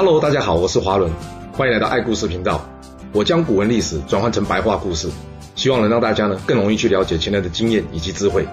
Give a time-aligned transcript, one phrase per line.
[0.00, 1.12] Hello，大家好，我是华伦，
[1.52, 2.64] 欢迎来到爱故事频道。
[3.12, 5.10] 我将古文历史转换成白话故事，
[5.56, 8.46] 希望能让大家呢更容易去了解前人的经验以及智慧。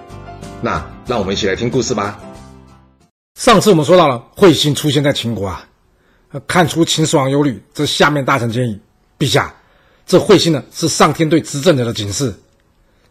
[0.60, 2.20] 那让我们一起来听故事吧。
[3.40, 5.64] 上次我们说到了彗星出现在秦国啊，
[6.48, 8.80] 看出秦始皇忧虑，这下面大臣建议
[9.20, 9.54] 陛下，
[10.08, 12.34] 这彗星呢是上天对执政者的警示。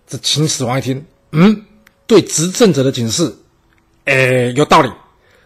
[0.09, 1.63] 这秦始皇一听，嗯，
[2.09, 3.33] 对执政者的警示，
[4.07, 4.91] 哎，有道理。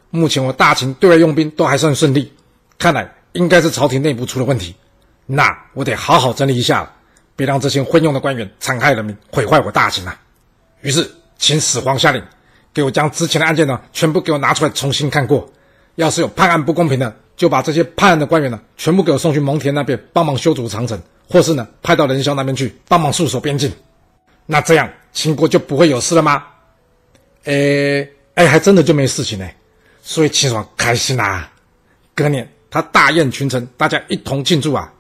[0.09, 2.33] 目前我大秦对外用兵都还算顺利。
[2.79, 4.75] 看来应该是朝廷内部出了问题，
[5.27, 6.93] 那我得好好整理一下了，
[7.35, 10.19] 别让这些昏庸的官员残害人民，毁坏我大秦啊！
[10.83, 12.23] 于是秦始皇下令，
[12.73, 15.51] 给我将之前的案件呢全部给我拿出来重新看过，
[15.97, 23.73] 要是有判案不公平的，就把这些判案的官员呢全部给我送去蒙恬那边帮忙修筑长城，或是呢派到任嚣那边去帮忙戍守边境。
[24.47, 26.45] 那这样秦国就不会有事了吗？
[27.45, 29.49] 诶诶，还真的就没事情呢，
[30.01, 31.53] 所以秦始皇开心啦、啊，
[32.15, 32.49] 隔年。
[32.71, 34.93] 他大宴群臣，大家一同庆祝啊！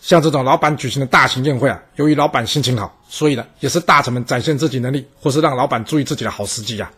[0.00, 6.94] 像这种老板举行的大型宴会啊，由于老板心情好，所以呢，也是大臣们展现自己能力，或是让老板注意自己的好时机呀、啊。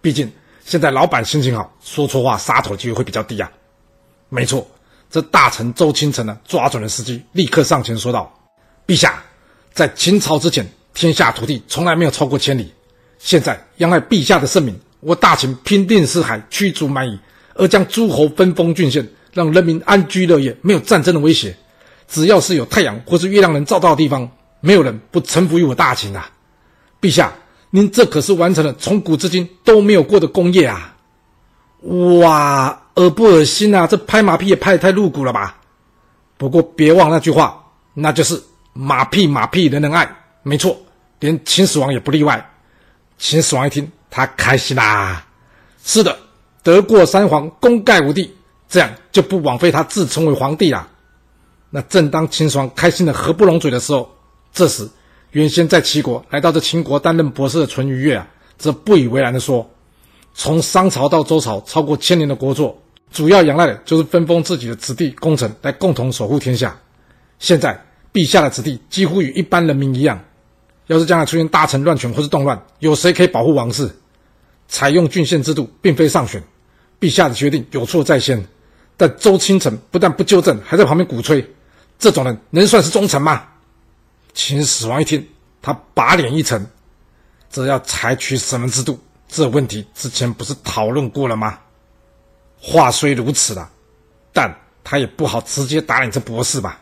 [0.00, 0.30] 毕竟
[0.64, 3.50] 现在老板心情好，说错话杀头机会会比较低啊。
[4.28, 4.64] 没错，
[5.10, 8.32] 这大臣周清晨呢，抓准了时机，立刻上前说道
[8.86, 9.20] ：“陛下，
[9.72, 10.64] 在秦朝之前，
[10.94, 12.72] 天下土地从来没有超过千里。
[13.18, 17.18] 现在央碍陛下的圣明，我大秦平定四海，驱逐蛮夷，
[17.54, 19.04] 而将诸侯分封郡县。”
[19.38, 21.56] 让人民安居乐业，没有战争的威胁。
[22.08, 24.28] 只要是有太阳或是月亮能照到的地方，
[24.60, 26.28] 没有人不臣服于我大秦啊！
[27.00, 27.32] 陛下，
[27.70, 30.96] 您这可是完成了从古至今都没有过的功业啊！
[32.20, 33.86] 哇，恶不恶心啊？
[33.86, 35.56] 这拍马屁也拍得太露骨了吧？
[36.36, 37.64] 不过别忘那句话，
[37.94, 38.42] 那就是
[38.72, 40.10] 马屁马屁人人爱。
[40.42, 40.76] 没错，
[41.20, 42.44] 连秦始皇也不例外。
[43.18, 45.24] 秦始皇一听，他开心啦！
[45.84, 46.18] 是的，
[46.62, 48.34] 得过三皇，功盖五帝。
[48.68, 50.86] 这样就不枉费他自称为皇帝了。
[51.70, 54.10] 那正当秦始皇开心的合不拢嘴的时候，
[54.52, 54.88] 这时
[55.32, 58.26] 原先在齐国来到这秦国担任博士的淳于越啊，
[58.56, 59.68] 则不以为然的说
[60.34, 62.74] ：“从商朝到周朝，超过千年的国祚，
[63.12, 66.74] 主要仰赖的就是分封自己的子弟功臣来共同守护天下。
[67.38, 67.78] 现在
[68.12, 70.18] 陛下的子弟几乎与一般人民一样，
[70.86, 73.90] 要是将来出现大臣乱权或是动乱，有谁可以保护王室？
[74.68, 76.42] 采用郡县制度，并非上选，
[76.98, 78.42] 陛下的决定有错在先。”
[78.98, 81.48] 但周清晨不但不纠正，还在旁边鼓吹，
[81.98, 83.46] 这种人能算是忠臣吗？
[84.34, 85.26] 秦始皇一听，
[85.62, 86.68] 他把脸一沉，
[87.48, 88.98] 这要采取什么制度？
[89.28, 91.58] 这问题之前不是讨论过了吗？
[92.60, 93.70] 话虽如此了，
[94.32, 96.80] 但他也不好直接打你这博士吧。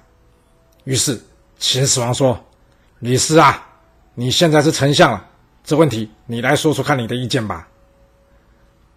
[0.85, 1.23] 于是
[1.59, 2.43] 秦始皇说
[3.01, 3.63] ：“李斯啊，
[4.15, 5.27] 你现在是丞相了，
[5.65, 7.69] 这问题你来说说看你的意见吧。”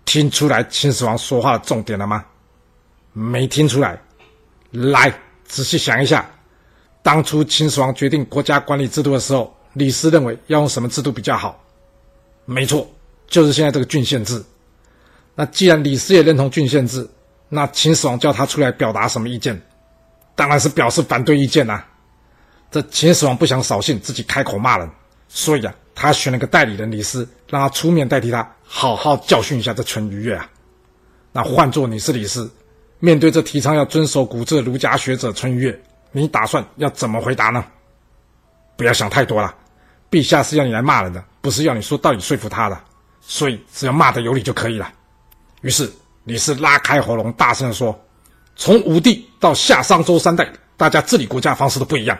[0.05, 2.23] 听出来秦始皇说话的重点了吗？
[3.19, 4.01] 没听出来，
[4.71, 5.13] 来
[5.43, 6.25] 仔细想一下，
[7.01, 11.61] 当初秦始皇决定国家管理制度的时候，李斯认为要用什么制度比较好？
[12.45, 12.89] 没错，
[13.27, 14.41] 就是现在这个郡县制。
[15.35, 17.09] 那既然李斯也认同郡县制，
[17.49, 19.61] 那秦始皇叫他出来表达什么意见？
[20.33, 21.87] 当然是表示反对意见呐、啊。
[22.71, 24.89] 这秦始皇不想扫兴，自己开口骂人，
[25.27, 30.49] 所以啊，他选了个代理人李斯，让他出面代替他，好好教训一下这淳于越啊。
[31.33, 32.49] 那换做你是李斯。
[32.99, 37.63] 面对这提倡要遵守古制的儒家学者淳于越，你打算要怎么回答呢？
[38.75, 39.55] 不要想太多了，
[40.11, 42.77] 陛下是要你来骂人的，不是要你说道理说服他的，
[43.21, 44.91] 所以只要骂得有理就可以了。
[45.61, 45.89] 于是
[46.25, 47.97] 李斯拉开喉咙大声地说
[48.55, 52.17] ：“从武帝到夏商周三代，大家治理国家方式都不一样，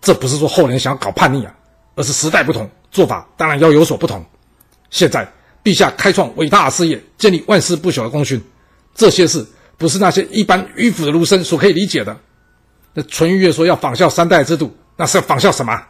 [0.00, 1.54] 这不是说后人想要搞叛逆啊，
[1.94, 4.24] 而是时代不同，做法当然要有所不同。
[4.90, 5.28] 现在
[5.62, 8.42] 陛下开创伟大的事业，建立万世不朽的功勋，
[8.96, 9.46] 这些事。”
[9.78, 12.14] 不是那些一般迂腐的儒生所可以理解的。
[12.92, 15.80] 那淳于越说要仿效三代制度，那是要仿效什么？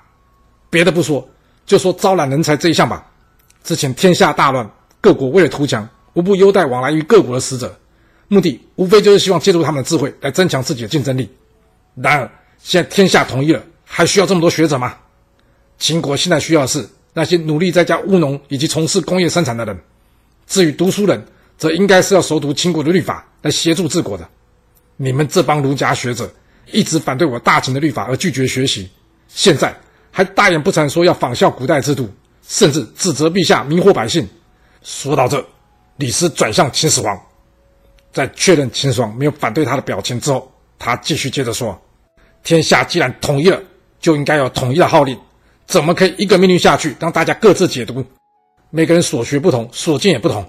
[0.71, 1.26] 别的不说，
[1.65, 3.04] 就说招揽人才这一项吧。
[3.65, 7.75] 之前天下大乱，各国为了图强，无不优待往来于各国的使者，
[8.28, 11.29] 目的无非就是希望借助他们的智慧来增强自己的竞争力。
[11.94, 14.94] 然而现在天下统一了，还需要这么多学者吗？
[15.79, 19.79] 秦国现在需要的是那些努力在家务农以及从事工业生产的人。
[20.46, 21.25] 至于读书人，
[21.58, 24.26] 则应该是要熟读秦国的律法来协助治国的。
[24.96, 26.32] 你们这帮儒家学者
[26.72, 28.88] 一直反对我大秦的律法而拒绝学习，
[29.28, 29.76] 现在
[30.10, 32.08] 还大言不惭说要仿效古代制度，
[32.46, 34.26] 甚至指责陛下迷惑百姓。
[34.82, 35.44] 说到这，
[35.96, 37.20] 李斯转向秦始皇，
[38.12, 41.81] 在确认秦始皇没有反对他的表情之后，他继续接着说
[42.44, 43.60] ：“天下既然统一了，
[44.00, 45.19] 就应该有统一的号令，
[45.66, 48.05] 怎么可以一个命令下去让大家各自解读？
[48.70, 50.49] 每个人所学不同，所见也不同。”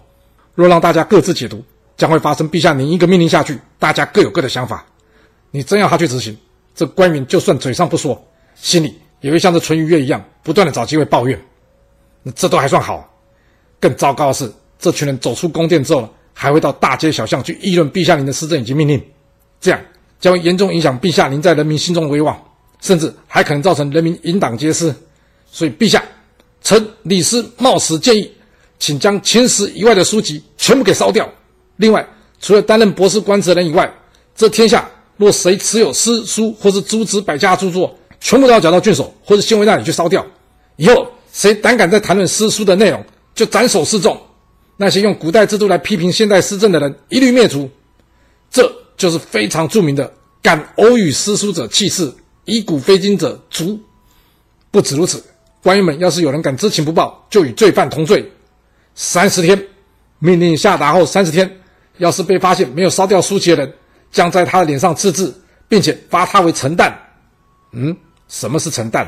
[0.59, 1.63] 若让大家各自解读，
[1.95, 4.85] 将会发生陛下您一个命令下去，大家各有各的想法，
[5.51, 6.37] 你真要他去执行，
[6.75, 8.21] 这官员就算嘴上不说，
[8.55, 11.39] 心里也会像这淳于越一样，不断的找机会抱怨。
[12.23, 13.09] 那这都还算好，
[13.79, 19.01] 更糟糕的是，这群人走出宫殿之后，还会到大街小巷去议论陛下您的施政以及命令，
[19.61, 19.79] 这样
[20.19, 22.37] 将会严重影响陛下您在人民心中的威望，
[22.81, 24.93] 甚至还可能造成人民引党皆失。
[25.51, 26.03] 所以，陛下，
[26.61, 28.31] 臣李斯冒死建议，
[28.79, 31.29] 请将秦史以外的书籍全部给烧掉。
[31.75, 32.07] 另外，
[32.39, 33.93] 除了担任博士官职的人以外，
[34.35, 40.25] 这天下若谁持有诗书或是诸子百家著作，全部都要缴到郡守或者县尉那里去烧掉。
[40.77, 43.05] 以后谁胆敢再谈论诗书的内容，
[43.35, 44.19] 就斩首示众。
[44.77, 47.69] 那些用古代制度来批评现代施政的人，一律灭除。
[48.49, 50.11] 这就是非常著名的
[50.41, 52.13] “敢偶语诗书者弃市，
[52.45, 53.77] 以古非今者逐”。
[54.71, 55.21] 不止如此。
[55.61, 58.31] 官员们，要是有人敢知情不报，就与罪犯同罪。
[59.01, 59.57] 三十天，
[60.19, 61.49] 命令下达后三十天，
[61.99, 63.73] 要是被发现没有烧掉书籍的人，
[64.11, 65.33] 将在他的脸上刺字，
[65.69, 66.91] 并且罚他为臣旦。
[67.71, 67.95] 嗯，
[68.27, 69.07] 什么是臣旦？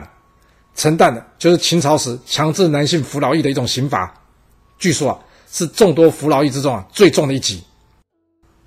[0.75, 4.09] 臣旦呢，就是秦朝时强制男性服劳役的一种刑罚。
[4.79, 5.19] 据说啊，
[5.51, 7.61] 是众多服劳役之中啊最重的一级。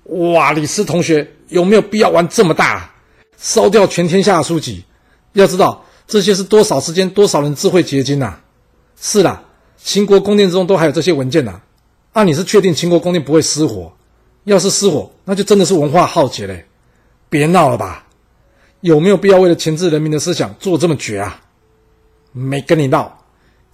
[0.03, 2.95] 哇，李斯同学有没有必要玩这么大啊？
[3.39, 4.85] 烧掉全天下的书籍？
[5.33, 5.83] 要知道。
[6.05, 8.37] 这些是多少时间、多少人智慧结晶呐？
[9.01, 9.43] 是啦，
[9.85, 11.61] 秦国宫殿之中都还有这些文件呐。
[12.11, 13.93] 那、啊、你是确定秦国宫殿不会失火？
[14.45, 16.65] 要是失火，那就真的是文化浩劫嘞！
[17.29, 18.07] 别闹了吧！
[18.81, 21.39] 有没有必要为了钳制人民的思想做这么绝啊？
[22.31, 23.25] 没跟你闹，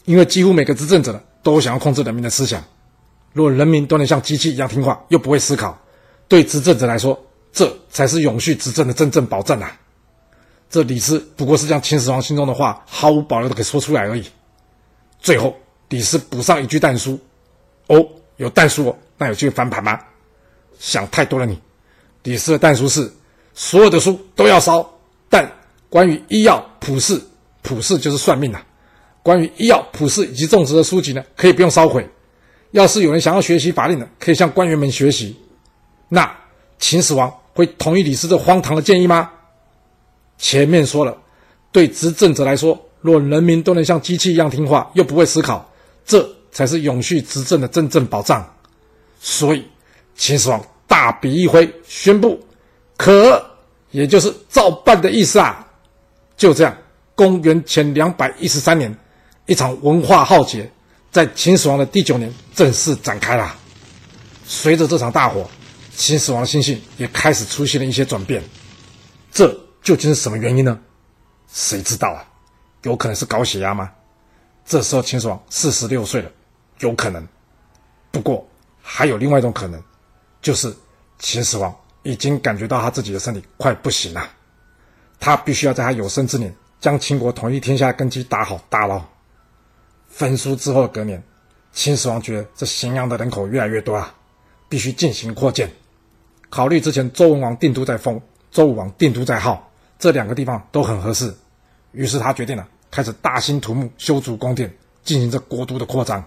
[0.04, 2.62] 因为几乎每个执政者都想要控制人民的思想。
[3.32, 5.80] 如果人民都能像机器一样听话，又不会思考，
[6.28, 7.18] 对执政者来说，
[7.54, 9.80] 这才是永续执政的真正保证啊！
[10.70, 14.26] 这李斯不过是将秦始皇心中的话毫无保留的给说出来而已。
[15.22, 15.56] 最后，
[15.92, 17.20] 李斯补上一句但书
[17.88, 18.08] ：“哦，
[18.38, 20.00] 有但书哦，那有机会翻盘吗？”
[20.80, 21.60] 想太多了你。
[22.24, 23.12] 李斯的但书是：
[23.54, 24.90] 所有的书都要烧，
[25.30, 25.52] 但
[25.90, 27.22] 关于医药、卜筮、
[27.62, 28.66] 卜筮就是算命呐、啊。
[29.22, 32.10] 关于医药、卜筮以及种植的书籍呢，可以不用烧毁。
[32.72, 35.36] 要是有人想要学习法令的，可以向官员们学习。
[36.08, 36.34] 那
[36.80, 39.30] 秦始皇会同意李斯这荒唐的建议吗？
[40.38, 41.16] 前面说了，
[41.72, 45.70] 对执政者来说，若人民都能像机器一样听话，又不会思考，
[46.06, 48.46] 这才是永续执政的真正保障。
[49.20, 49.66] 所以，
[50.16, 52.40] 秦始皇大笔一挥，宣布
[52.98, 53.44] 可，
[53.92, 55.68] 也就是照办的意思啊。
[56.36, 56.78] 就这样，
[57.16, 58.96] 公元前两百一十三年，
[59.46, 60.72] 一场文化浩劫
[61.12, 63.56] 在秦始皇的第九年正式展开了。
[64.46, 65.50] 随着这场大火，
[65.96, 68.44] 秦始皇的心性也开始出现了一些转变。
[69.32, 69.58] 这。
[69.84, 70.80] 究竟是什么原因呢？
[71.52, 72.24] 谁知道啊？
[72.84, 73.90] 有可能是高血压吗？
[74.72, 76.32] 这时候秦始皇四十六岁了，
[76.80, 77.28] 有可能。
[78.10, 78.48] 不过
[78.82, 79.84] 还有另外一种可能，
[80.42, 80.74] 就是
[81.20, 84.26] 秦始皇已经感觉到他自己的身体快不行了，
[85.20, 89.04] 他必须要在他有生之年将秦国统一天下根基打好打牢。
[90.08, 91.22] 分书之后的隔年，
[91.74, 94.16] 秦始皇觉得这咸阳的人口越来越多啊，
[94.70, 95.70] 必须进行扩建。
[96.50, 99.70] 考虑之前周文王定都在封，周武王定都在号。
[100.00, 101.36] 这两个地方都很合适，
[101.92, 104.72] 于是他决定了开始大兴土木，修筑宫殿，
[105.02, 106.24] 进行着国都的扩张。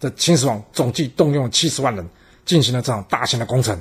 [0.00, 2.06] 这秦始皇总计动用了七十万人，
[2.44, 3.80] 进行了这场大型的工程。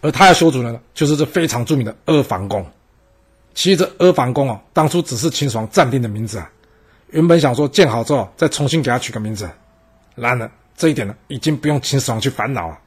[0.00, 2.66] 而他要修筑的呢，就是这非常著名的阿房宫。
[3.54, 6.50] 其实这阿房宫啊，当初只是秦始皇暂定的名字啊，
[7.10, 9.48] 原本想说建好之后再重新给他取个名字。
[10.16, 12.78] 然而这一点呢，已经不用秦始皇去烦恼了，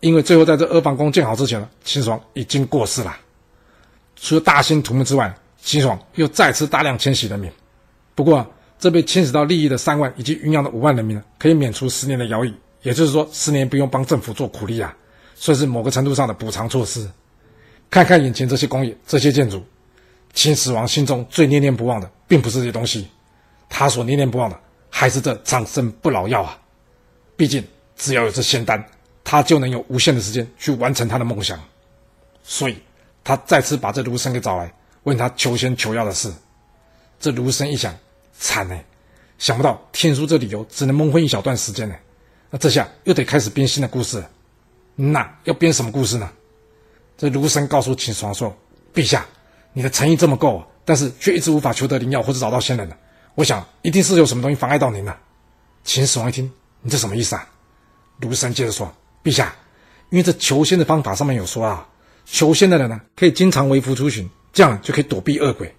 [0.00, 3.14] 因为最后在这阿房宫建好之前呢，秦始皇已经过世了。
[4.16, 7.50] 除了大兴土木之外，秦始皇又再次大量迁徙人民。
[8.14, 8.46] 不过，
[8.78, 14.96] 这被迁徙到利益的三万以及云阳的五万人民呢，可以免除十年的徭役，也就是说，十年不用帮政府做苦力啊，
[15.34, 17.08] 算是某个程度上的补偿措施。
[17.90, 19.62] 看看眼前这些工业、这些建筑，
[20.32, 23.08] 秦始皇心中最念念不忘的，并不是这些东西，
[23.68, 26.58] 他所念念不忘的，还是这长生不老药啊。
[27.36, 27.62] 毕竟，
[27.96, 28.84] 只要有这仙丹，
[29.22, 31.60] 他就能有无限的时间去完成他的梦想。
[32.42, 32.76] 所以。
[33.22, 34.72] 他再次把这卢生给找来，
[35.04, 36.32] 问他求仙求药的事。
[37.18, 37.94] 这卢生一想，
[38.38, 38.78] 惨呢，
[39.38, 41.94] 想不到天书这理由只能蒙混一小段时间呢。
[42.50, 44.30] 那这下又得开始编新的故事了。
[44.96, 46.30] 那要编什么故事呢？
[47.16, 48.56] 这卢生告诉秦始皇说
[48.94, 49.26] ：“陛下，
[49.72, 52.96] 你的诚意这么够，但是却一直无法求得灵药或者找到仙人呢。
[53.34, 55.18] 我想一定是有什么东西妨碍到您了。”
[55.84, 57.48] 秦始皇一听，你这什么意思啊？
[58.20, 58.92] 卢生接着说
[59.22, 59.54] ：“陛下，
[60.08, 61.86] 因为这求仙的方法上面有说啊。”
[62.26, 65.74] 求仙的人呢，可以经常微服出巡，这样就可以躲避恶鬼。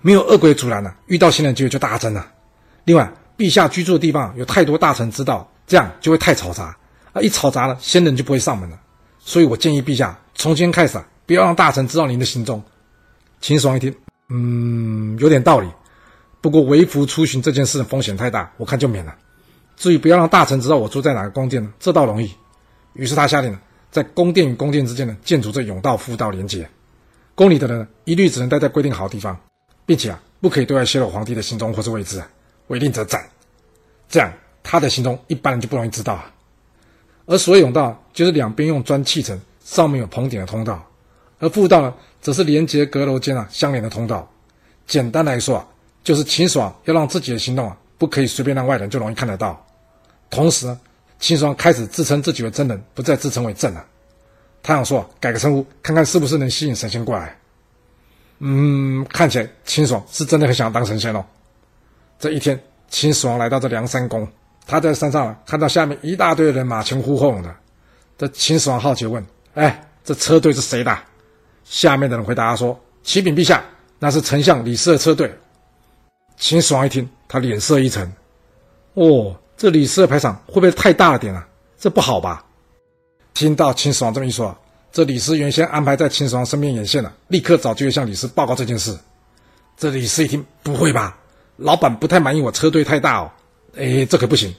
[0.00, 2.26] 没有恶鬼阻拦呢，遇到仙人机会就大增了。
[2.84, 6.76] 另外，陛下居住的地方有太多大臣知道，这样就会太嘈杂，
[7.12, 8.78] 啊，一吵杂了，仙人就不会上门了。
[9.18, 12.62] 所以我建议陛下从今开始啊，不要让大臣知道您的行踪。
[13.40, 13.94] 秦始皇一听，
[14.28, 15.68] 嗯，有点道理。
[16.40, 19.14] 不过微服出巡这件事的风险太大，我看就免了。
[19.76, 22.32] 至于不要让大臣知道我住在哪个宫殿呢，这倒容易。
[22.94, 23.58] 于是他下令，
[23.90, 26.68] 在宫殿与宫殿之间呢，建筑这甬道、辅道连接。
[27.38, 29.38] 宫里的人，一律只能待在规定好的地方，
[29.86, 32.20] 并且啊，不可以对外泄露皇帝的行踪或是位置，
[32.66, 33.24] 违令则斩。
[34.08, 34.32] 这样
[34.64, 36.34] 他的行踪一般人就不容易知道啊。
[37.26, 40.84] 而所谓甬道，就是两边用砖砌成，上面有棚顶的通道；
[41.38, 44.28] 而辅道呢，则是连接阁楼间啊相连的通道。
[44.88, 45.68] 简单来说啊，
[46.02, 49.64] 就是秦始皇要让自己的行动啊，不可以随便让外人就容易看得到。
[50.28, 50.80] 同时呢，
[51.20, 53.86] 秦始皇开始自称自己为真人，不再自称为朕了。
[54.62, 57.36] 他想说，改个称呼，看看是不是能吸引神仙过来。
[58.40, 61.24] 嗯，看起来秦始皇是真的很想当神仙哦。
[62.18, 64.28] 这一天，秦始皇来到这梁山宫，
[64.66, 67.54] 他在山上看到下面一大堆人马前呼后拥的。
[68.16, 69.24] 这秦始皇好奇问
[69.54, 70.96] ：“哎，这车队是谁的？”
[71.64, 73.64] 下面的人回答说：“启禀陛下，
[73.98, 75.32] 那是丞相李斯的车队。”
[76.36, 78.12] 秦始皇一听，他脸色一沉
[78.94, 81.46] ：“哦，这李斯的排场会不会太大了点啊？
[81.76, 82.44] 这不好吧？”
[83.38, 84.52] 听到秦始皇这么一说，
[84.90, 88.98] 这李斯原先安排在秦始皇身边眼线的，立刻找机会向李斯报告这件事。
[89.76, 91.16] 这李斯一听，不会吧？
[91.56, 93.30] 老板不太满意我车队太大哦。
[93.76, 94.52] 哎，这可不行，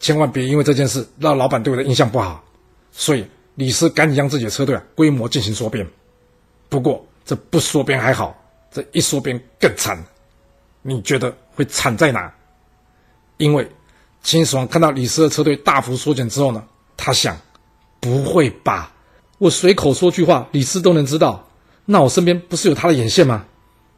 [0.00, 2.42] 千万别因为这件事让老板对我的印象不好。
[2.90, 5.86] 所以李斯赶紧将自己的车队啊规模进行缩编。
[6.70, 8.34] 不过这不缩编还好，
[8.70, 10.02] 这一缩编更惨。
[10.80, 12.32] 你觉得会惨在哪？
[13.36, 13.70] 因为
[14.22, 16.64] 秦始皇看到李斯的车队大幅缩减之后呢，
[16.96, 17.36] 他想。
[18.02, 18.92] 不会吧！
[19.38, 21.48] 我随口说句话，李斯都能知道，
[21.84, 23.44] 那我身边不是有他的眼线吗？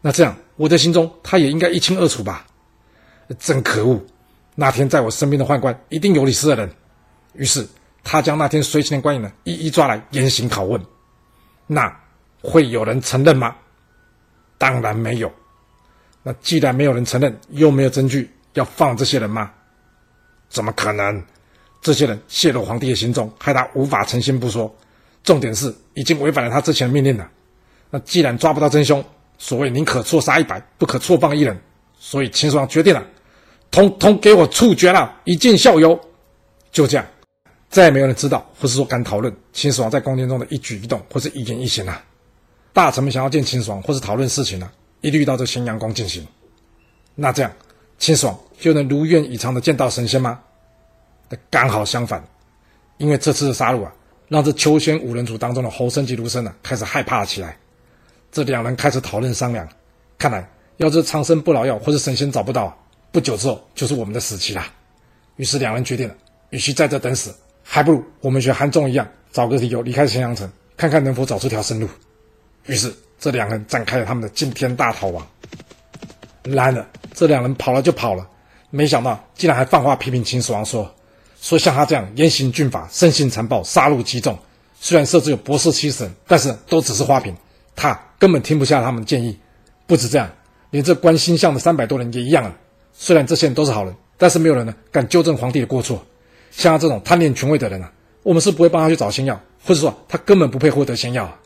[0.02, 2.46] 那这样我的心中他也应该一清二楚吧？
[3.38, 4.04] 真可恶！
[4.54, 6.70] 那天在我身边的宦官一定有李斯的人。
[7.32, 7.66] 于是
[8.02, 10.78] 他将那天随行的官员呢一一抓来严刑拷问。
[11.66, 11.90] 那
[12.42, 13.56] 会有人承认吗？
[14.58, 15.32] 当然没有。
[16.22, 19.50] 那既然没有人承认，又没有证据，要放这些人吗？
[20.50, 21.24] 怎么可能？
[21.84, 24.74] 这些人泄露皇帝的行踪，害他无法成仙不说，
[25.22, 27.30] 重点是已经违反了他之前的命令了。
[27.90, 29.04] 那既然抓不到真凶，
[29.36, 31.54] 所谓宁可错杀一百，不可错放一人，
[31.98, 33.06] 所以秦始皇决定了，
[33.70, 36.00] 统统给我处决了，以儆效尤。
[36.72, 37.06] 就这样，
[37.68, 42.02] 再也没有人知道，或是说敢讨论秦始皇在宫殿中的一举一动，或是一言一行了。
[42.72, 44.70] 大臣们想要见秦始皇，或是讨论事情呢，
[45.02, 46.26] 一律到这咸阳宫进行。
[47.14, 47.52] 那这样，
[47.98, 50.40] 秦始皇就能如愿以偿的见到神仙吗？
[51.50, 52.22] 刚好相反，
[52.98, 53.92] 因为这次的杀戮啊，
[54.28, 57.56] 让这秋仙五人组当中的侯生及卢生呢、开始害怕了起来。
[58.30, 59.68] 这两人开始讨论商量，
[60.18, 62.76] 看来要是长生不老药或是神仙找不到，
[63.12, 64.64] 不久之后就是我们的死期了。
[65.36, 66.14] 于是两人决定了，
[66.50, 71.88] 与其在这等死，还不如我们学韩忠一样，找个理由离开咸阳城，看看能否找出条生路。
[72.66, 75.26] 于是这两人展开了他们的惊天大逃亡。
[76.42, 78.28] 然而这两人跑了就跑了，
[78.70, 80.92] 没想到竟然还放话批评秦始皇说。
[81.44, 84.38] 说像他这样严刑峻法、生性残暴、杀戮极重，
[84.80, 87.36] 虽然设置有博士七十人，但是都只是花瓶。
[87.76, 89.38] 他根本听不下他们的建议。
[89.86, 90.26] 不止这样，
[90.70, 92.56] 连这观星象的三百多人也一样啊。
[92.94, 96.02] 虽然这些人都是好人，但是没有人呢敢纠正皇帝的过错。
[96.50, 101.38] 像他这种贪恋权位的人啊，我们是不会帮他去找仙药，或者说他根本不配获得仙药啊。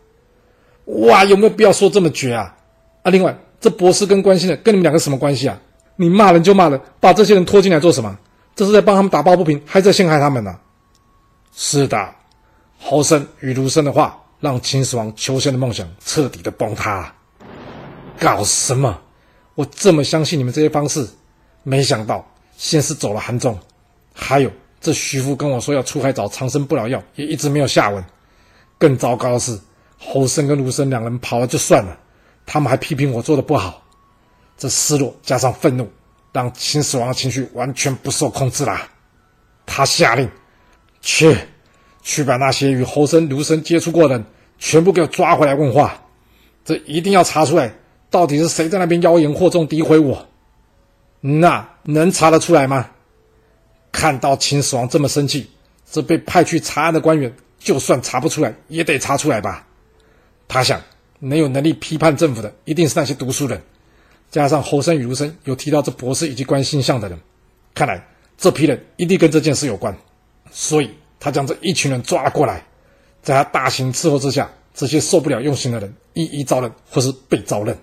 [0.85, 2.55] 哇，有没有必要说这么绝啊？
[3.02, 5.61] 啊，另外这博士跟观星的跟你们两个什么关系啊？
[5.97, 8.17] 你骂人就骂人，把这些人拖进来做什么？
[8.59, 10.59] 这是在帮他们打抱不平，还在陷害他们呢、
[11.55, 12.12] 是的，
[12.77, 17.15] 侯生与卢生的话，让秦始皇求仙的梦想彻底的崩塌。
[18.19, 19.00] 搞什么？
[19.55, 21.09] 我这么相信你们这些方士，
[21.62, 23.57] 没想到先是走了韩忠，
[24.12, 24.50] 还有
[24.81, 28.05] 这徐福跟我说要出海找长生不老药，也一直没有下文。
[28.77, 29.57] 更糟糕的是，
[30.00, 31.97] 侯生跟卢生两人跑了就算了，
[32.45, 33.81] 他们还批评我做的不好。
[34.57, 35.88] 这失落加上愤怒。
[36.32, 38.78] 让秦始皇的情绪完全不受控制了，
[39.66, 40.30] 他下令，
[41.00, 41.37] 去，
[42.02, 44.25] 去把那些与侯生、卢生接触过的人
[44.58, 46.02] 全部给我抓回来问话，
[46.64, 47.73] 这一定要查出来，
[48.11, 50.28] 到底是谁在那边妖言惑众、诋毁我？
[51.20, 52.90] 那能查得出来吗？
[53.90, 55.50] 看到秦始皇这么生气，
[55.90, 59.66] 这被派去查案的官员，就算查不出来，也得查出来吧？
[60.47, 60.80] 他想，
[61.18, 63.61] 能有能力批判政府的，一定是那些读书人。
[64.30, 67.18] 加上侯生与卢生有提到这博士以及观星象的人，
[67.75, 68.06] 看来
[68.37, 69.97] 这批人一定跟这件事有关，
[70.50, 72.62] 所以他将这一群人抓了过来，
[73.23, 77.76] 在他大刑伺候之下，这些受不了用刑的人一一招认或是被招认，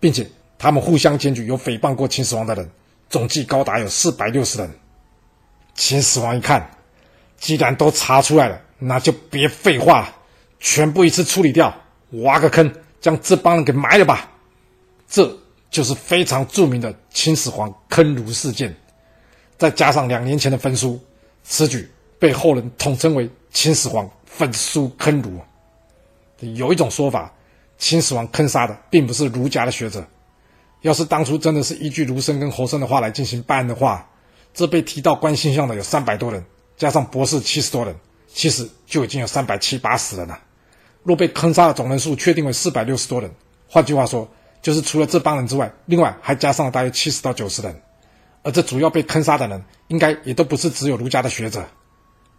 [0.00, 0.26] 并且
[0.58, 2.70] 他们互相检举有诽谤过秦始皇的人，
[3.10, 4.70] 总计高达有四百六十人。
[5.74, 6.70] 秦始皇一看，
[7.36, 10.16] 既然都查出来了，那就别废话了，
[10.60, 11.74] 全部一次处理掉，
[12.22, 14.30] 挖个坑，将这帮人给埋了吧。
[15.08, 15.36] 这
[15.74, 18.72] 就是非常著名的秦始皇坑儒事件。
[19.58, 21.00] 再加上两年前的焚书，
[21.42, 25.40] 此举被后人统称为秦始皇焚书坑儒。
[26.38, 27.32] 有一种说法，
[27.76, 30.06] 秦始皇坑杀的并不是儒家的学者。
[30.82, 34.08] 要是当初真的是依据儒生跟侯生的话来进行办案的话，
[34.52, 36.44] 这被提到官星象的有三百多人，
[36.76, 37.92] 加上博士七十多人，
[38.32, 40.38] 其实就已经有三百七八十人了。
[41.02, 43.28] 若被坑杀的总人数确定为四百六十多人，
[43.68, 44.28] 换句话说，
[44.64, 47.82] 就是除了这帮人之外，另外还加上了大约七十到九十人。
[48.42, 51.62] 而这主要被坑杀的人，应该也都不是只有儒家的学者。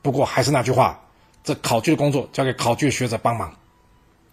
[0.02, 1.00] 不过还是那句话，
[1.44, 3.54] 这考据的工作交给考据学者帮忙。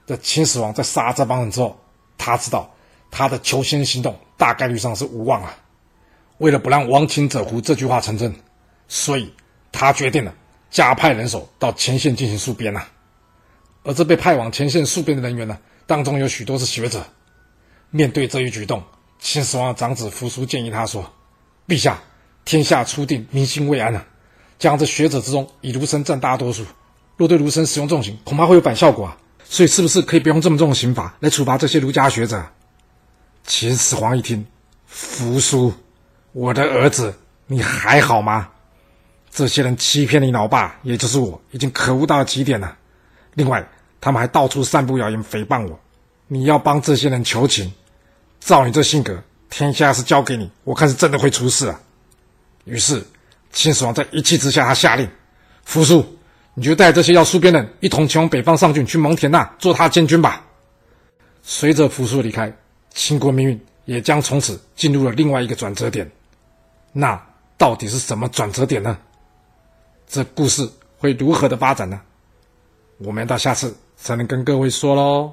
[0.06, 1.78] 这秦始皇在杀这帮人之后，
[2.16, 2.68] 他知道。
[3.14, 5.54] 他的求仙行动大概率上是无望啊！
[6.38, 8.34] 为了不让“亡秦者胡”这句话成真，
[8.88, 9.30] 所以
[9.70, 10.34] 他决定了
[10.70, 12.82] 加派人手到前线进行戍边呐。
[13.82, 17.04] 而这被派往前线戍边的人员呢，当中有许多是学者。
[17.94, 18.82] 面对这一举动，
[19.18, 21.12] 秦始皇的长子扶苏建议他说
[21.68, 22.00] ：“陛下，
[22.42, 24.02] 天下初定，民心未安啊！
[24.58, 26.64] 将这学者之中，以儒生占大多数，
[27.18, 29.18] 若对儒生使用重刑，恐怕会有反效果啊！
[29.44, 32.42] 所以，是不是可以不用这么重的刑罚来处罚这些儒家学者？”
[33.44, 34.46] 秦始皇一听，
[34.86, 35.74] 扶苏，
[36.32, 37.14] 我的儿子，
[37.46, 38.48] 你还好吗？
[39.30, 42.78] 这些人欺骗你老爸，也就是我，已经可恶到了极点了。
[43.34, 43.68] 另外，
[44.00, 45.78] 他们还到处散布谣言，诽谤我。
[46.28, 47.70] 你要帮这些人求情，
[48.44, 51.80] 照你这性格，天下是交给你，我看是真的会出事啊。
[52.64, 53.02] 于是，
[53.52, 55.08] 秦始皇在一气之下，他下令：
[55.64, 56.04] 扶苏，
[56.54, 60.44] 你就带这些要戍边的人，一同前往北方上郡去蒙恬那做他的监军吧。
[61.42, 62.52] 随着扶苏离开。
[62.94, 66.10] 秦国命运也将从此进入了另外一个转折点，
[66.92, 67.18] 那
[67.56, 68.98] 到底是什么转折点呢？
[70.06, 70.68] 这故事
[70.98, 71.98] 会如何的发展呢？
[72.98, 75.32] 我们到下次才能跟各位说喽。